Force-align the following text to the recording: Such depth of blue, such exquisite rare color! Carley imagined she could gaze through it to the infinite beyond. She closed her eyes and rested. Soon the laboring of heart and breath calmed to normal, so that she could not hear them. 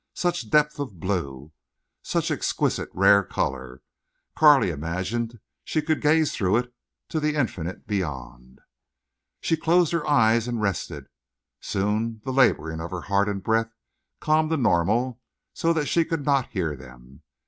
Such 0.15 0.49
depth 0.49 0.79
of 0.79 0.99
blue, 0.99 1.51
such 2.01 2.31
exquisite 2.31 2.89
rare 2.91 3.23
color! 3.23 3.83
Carley 4.35 4.71
imagined 4.71 5.39
she 5.63 5.79
could 5.83 6.01
gaze 6.01 6.33
through 6.33 6.57
it 6.57 6.73
to 7.09 7.19
the 7.19 7.35
infinite 7.35 7.85
beyond. 7.85 8.61
She 9.41 9.55
closed 9.55 9.91
her 9.91 10.07
eyes 10.09 10.47
and 10.47 10.59
rested. 10.59 11.05
Soon 11.59 12.19
the 12.25 12.33
laboring 12.33 12.81
of 12.81 12.89
heart 12.89 13.29
and 13.29 13.43
breath 13.43 13.69
calmed 14.19 14.49
to 14.49 14.57
normal, 14.57 15.21
so 15.53 15.71
that 15.71 15.85
she 15.85 16.03
could 16.03 16.25
not 16.25 16.49
hear 16.49 16.75
them. 16.75 17.21